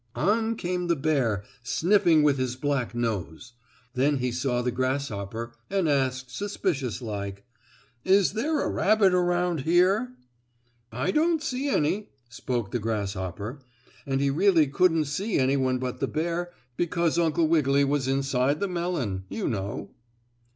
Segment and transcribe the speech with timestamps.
[0.15, 3.53] On came the bear, sniffing with his black nose.
[3.93, 7.45] Then he saw the grasshopper and asked, suspicious like:
[8.03, 10.15] "Is there a rabbit around here?"
[10.91, 13.59] "I don't see any," spoke the grasshopper,
[14.07, 18.59] and he really couldn't see any one but the bear because Uncle Wiggily was inside
[18.59, 19.91] the melon, you know.